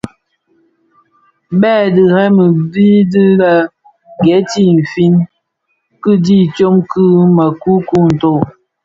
Bè 1.59 1.73
dhëňrëňi 1.95 2.45
dii 2.73 2.99
di 3.11 3.23
lè 3.39 3.53
geeti 4.23 4.61
in 4.69 4.75
nfin 4.83 5.15
kidhi 6.01 6.39
tsom 6.55 6.75
ki 6.91 7.05
měkukuu, 7.35 8.05
ntooto. 8.13 8.47